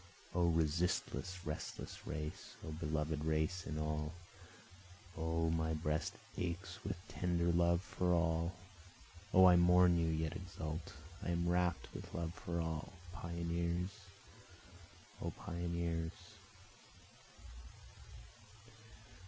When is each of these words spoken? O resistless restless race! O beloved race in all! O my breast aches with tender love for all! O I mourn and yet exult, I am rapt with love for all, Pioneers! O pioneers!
O 0.33 0.49
resistless 0.49 1.37
restless 1.45 2.07
race! 2.07 2.55
O 2.67 2.71
beloved 2.71 3.23
race 3.23 3.67
in 3.67 3.77
all! 3.77 4.13
O 5.15 5.51
my 5.51 5.75
breast 5.75 6.13
aches 6.39 6.79
with 6.83 6.97
tender 7.07 7.51
love 7.51 7.83
for 7.83 8.11
all! 8.11 8.53
O 9.31 9.45
I 9.45 9.55
mourn 9.57 9.99
and 9.99 10.17
yet 10.17 10.35
exult, 10.35 10.93
I 11.21 11.29
am 11.29 11.47
rapt 11.47 11.87
with 11.93 12.15
love 12.15 12.33
for 12.33 12.59
all, 12.59 12.93
Pioneers! 13.13 13.91
O 15.21 15.29
pioneers! 15.29 16.13